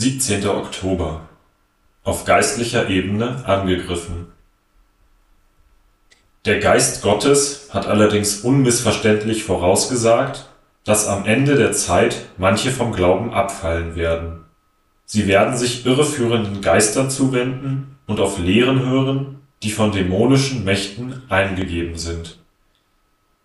17. 0.00 0.46
Oktober 0.46 1.28
Auf 2.04 2.24
geistlicher 2.24 2.88
Ebene 2.88 3.44
angegriffen 3.44 4.28
Der 6.46 6.58
Geist 6.58 7.02
Gottes 7.02 7.68
hat 7.74 7.86
allerdings 7.86 8.40
unmissverständlich 8.40 9.44
vorausgesagt, 9.44 10.48
dass 10.84 11.06
am 11.06 11.26
Ende 11.26 11.54
der 11.56 11.72
Zeit 11.72 12.16
manche 12.38 12.70
vom 12.70 12.94
Glauben 12.94 13.34
abfallen 13.34 13.94
werden. 13.94 14.46
Sie 15.04 15.26
werden 15.26 15.58
sich 15.58 15.84
irreführenden 15.84 16.62
Geistern 16.62 17.10
zuwenden 17.10 17.98
und 18.06 18.20
auf 18.20 18.38
Lehren 18.38 18.86
hören, 18.86 19.42
die 19.62 19.70
von 19.70 19.92
dämonischen 19.92 20.64
Mächten 20.64 21.24
eingegeben 21.28 21.98
sind. 21.98 22.38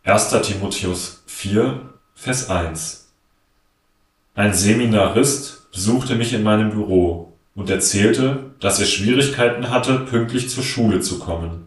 1. 0.06 0.30
Timotheus 0.30 1.22
4, 1.26 1.82
Vers 2.14 2.50
1 2.50 3.12
Ein 4.36 4.54
Seminarist 4.54 5.55
besuchte 5.76 6.16
mich 6.16 6.32
in 6.32 6.42
meinem 6.42 6.70
Büro 6.70 7.34
und 7.54 7.70
erzählte, 7.70 8.52
dass 8.62 8.80
er 8.80 8.86
Schwierigkeiten 8.86 9.70
hatte, 9.70 10.00
pünktlich 10.00 10.50
zur 10.50 10.64
Schule 10.64 11.02
zu 11.02 11.20
kommen. 11.20 11.66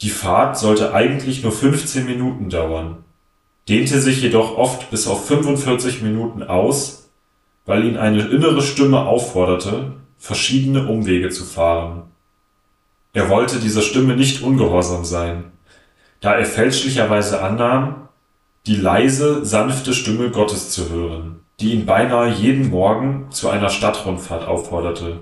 Die 0.00 0.10
Fahrt 0.10 0.58
sollte 0.58 0.92
eigentlich 0.92 1.44
nur 1.44 1.52
15 1.52 2.06
Minuten 2.06 2.50
dauern, 2.50 3.04
dehnte 3.68 4.00
sich 4.00 4.20
jedoch 4.20 4.58
oft 4.58 4.90
bis 4.90 5.06
auf 5.06 5.28
45 5.28 6.02
Minuten 6.02 6.42
aus, 6.42 7.08
weil 7.66 7.84
ihn 7.84 7.96
eine 7.96 8.22
innere 8.26 8.62
Stimme 8.62 9.06
aufforderte, 9.06 9.92
verschiedene 10.18 10.88
Umwege 10.88 11.30
zu 11.30 11.44
fahren. 11.44 12.02
Er 13.12 13.30
wollte 13.30 13.60
dieser 13.60 13.82
Stimme 13.82 14.16
nicht 14.16 14.42
ungehorsam 14.42 15.04
sein, 15.04 15.52
da 16.20 16.34
er 16.34 16.46
fälschlicherweise 16.46 17.42
annahm, 17.42 18.08
die 18.66 18.76
leise, 18.76 19.44
sanfte 19.44 19.94
Stimme 19.94 20.30
Gottes 20.30 20.70
zu 20.70 20.90
hören, 20.90 21.45
die 21.60 21.72
ihn 21.72 21.86
beinahe 21.86 22.30
jeden 22.30 22.70
Morgen 22.70 23.28
zu 23.30 23.48
einer 23.48 23.70
Stadtrundfahrt 23.70 24.46
aufforderte. 24.46 25.20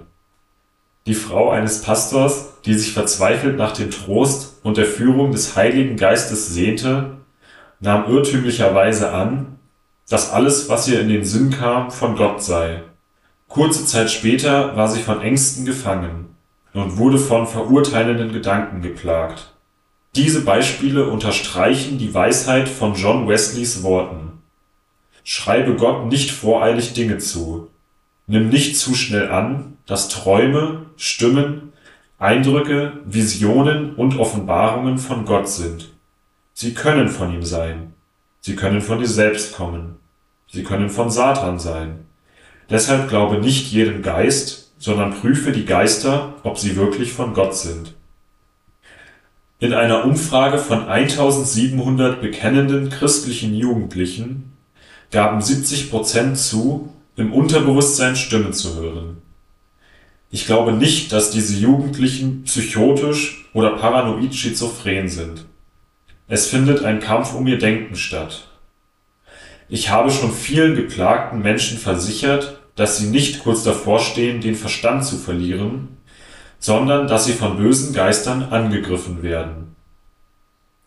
Die 1.07 1.15
Frau 1.15 1.51
eines 1.51 1.83
Pastors, 1.83 2.61
die 2.65 2.75
sich 2.75 2.93
verzweifelt 2.93 3.57
nach 3.57 3.73
dem 3.73 3.91
Trost 3.91 4.61
und 4.63 4.77
der 4.77 4.87
Führung 4.87 5.33
des 5.33 5.55
Heiligen 5.55 5.97
Geistes 5.97 6.49
sehnte, 6.49 7.19
nahm 7.81 8.11
irrtümlicherweise 8.11 9.13
an, 9.13 9.59
dass 10.09 10.33
alles, 10.33 10.69
was 10.69 10.89
ihr 10.89 11.01
in 11.01 11.09
den 11.09 11.25
Sinn 11.25 11.51
kam, 11.51 11.91
von 11.91 12.17
Gott 12.17 12.43
sei. 12.43 12.83
Kurze 13.49 13.87
Zeit 13.87 14.11
später 14.11 14.77
war 14.77 14.89
sie 14.89 15.01
von 15.01 15.21
Ängsten 15.21 15.65
gefangen 15.65 16.35
und 16.73 16.97
wurde 16.97 17.19
von 17.19 17.47
verurteilenden 17.47 18.33
Gedanken 18.33 18.83
geplagt. 18.83 19.55
Diese 20.17 20.43
Beispiele 20.43 21.09
unterstreichen 21.09 21.99
die 21.99 22.15
Weisheit 22.15 22.69
von 22.69 22.95
John 22.95 23.29
Wesleys 23.29 23.83
Worten: 23.83 24.34
Schreibe 25.27 25.75
Gott 25.77 26.07
nicht 26.07 26.31
voreilig 26.31 26.93
Dinge 26.93 27.17
zu, 27.17 27.71
nimm 28.27 28.51
nicht 28.51 28.77
zu 28.77 28.95
schnell 28.95 29.31
an, 29.31 29.79
dass 29.87 30.11
Träume, 30.11 30.85
Stimmen, 30.97 31.73
Eindrücke, 32.19 32.93
Visionen 33.07 33.95
und 33.95 34.19
Offenbarungen 34.19 34.99
von 34.99 35.25
Gott 35.25 35.49
sind. 35.49 35.93
Sie 36.53 36.75
können 36.75 37.09
von 37.09 37.33
ihm 37.33 37.43
sein, 37.43 37.95
sie 38.41 38.55
können 38.55 38.83
von 38.83 38.99
dir 38.99 39.09
selbst 39.09 39.55
kommen, 39.55 39.97
sie 40.47 40.63
können 40.63 40.91
von 40.91 41.11
Satan 41.11 41.59
sein. 41.59 42.05
Deshalb 42.69 43.09
glaube 43.09 43.39
nicht 43.39 43.73
jedem 43.73 44.03
Geist, 44.03 44.73
sondern 44.79 45.15
prüfe 45.15 45.53
die 45.53 45.65
Geister, 45.65 46.35
ob 46.43 46.59
sie 46.59 46.77
wirklich 46.77 47.15
von 47.15 47.33
Gott 47.33 47.57
sind. 47.57 47.95
In 49.59 49.73
einer 49.73 50.05
Umfrage 50.05 50.59
von 50.59 50.87
1700 50.87 52.21
bekennenden 52.21 52.91
christlichen 52.91 53.55
Jugendlichen 53.55 54.54
gaben 55.11 55.41
70 55.41 55.91
Prozent 55.91 56.39
zu, 56.39 56.93
im 57.17 57.33
Unterbewusstsein 57.33 58.17
Stimmen 58.17 58.53
zu 58.53 58.77
hören. 58.77 59.23
Ich 60.31 60.47
glaube 60.47 60.73
nicht, 60.73 61.13
dass 61.13 61.31
diese 61.31 61.57
Jugendlichen 61.57 62.43
psychotisch 62.43 63.49
oder 63.55 63.77
paranoid 63.77 64.35
schizophren 64.35 65.09
sind. 65.09 65.45
Es 66.27 66.47
findet 66.47 66.85
ein 66.85 67.01
Kampf 67.01 67.35
um 67.35 67.47
ihr 67.47 67.59
Denken 67.59 67.95
statt. 67.95 68.49
Ich 69.69 69.91
habe 69.91 70.11
schon 70.11 70.33
vielen 70.33 70.75
geplagten 70.75 71.41
Menschen 71.41 71.79
versichert, 71.79 72.59
dass 72.75 72.99
sie 72.99 73.07
nicht 73.07 73.45
kurz 73.45 73.63
davor 73.63 74.01
stehen, 74.01 74.41
den 74.41 74.57
Verstand 74.57 75.05
zu 75.05 75.17
verlieren, 75.17 75.97
sondern 76.59 77.07
dass 77.07 77.27
sie 77.27 77.33
von 77.33 77.57
bösen 77.57 77.95
Geistern 77.95 78.43
angegriffen 78.43 79.23
werden. 79.23 79.77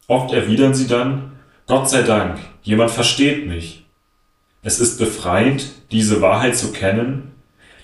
Oft 0.07 0.33
erwidern 0.33 0.73
sie 0.73 0.88
dann, 0.88 1.33
Gott 1.67 1.89
sei 1.89 2.01
Dank, 2.01 2.39
jemand 2.63 2.91
versteht 2.91 3.47
mich. 3.47 3.86
Es 4.62 4.79
ist 4.79 4.97
befreiend, 4.97 5.72
diese 5.91 6.22
Wahrheit 6.22 6.56
zu 6.56 6.72
kennen, 6.72 7.34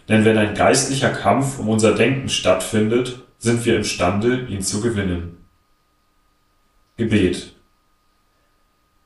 denn 0.09 0.25
wenn 0.25 0.37
ein 0.37 0.55
geistlicher 0.55 1.09
Kampf 1.09 1.59
um 1.59 1.69
unser 1.69 1.95
Denken 1.95 2.29
stattfindet, 2.29 3.21
sind 3.37 3.65
wir 3.65 3.75
imstande, 3.75 4.45
ihn 4.47 4.61
zu 4.61 4.81
gewinnen. 4.81 5.37
Gebet 6.97 7.53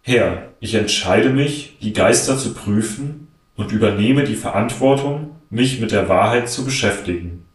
Herr, 0.02 0.54
ich 0.60 0.74
entscheide 0.74 1.30
mich, 1.30 1.78
die 1.82 1.94
Geister 1.94 2.38
zu 2.38 2.54
prüfen 2.54 3.28
und 3.56 3.72
übernehme 3.72 4.24
die 4.24 4.36
Verantwortung, 4.36 5.36
mich 5.50 5.80
mit 5.80 5.92
der 5.92 6.08
Wahrheit 6.08 6.50
zu 6.50 6.64
beschäftigen 6.64 7.47